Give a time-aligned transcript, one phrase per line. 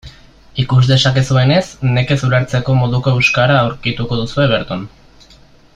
[0.61, 1.59] Ikus dezakezuenez,
[1.97, 4.87] nekez ulertzeko moduko euskara aurkituko duzue berton.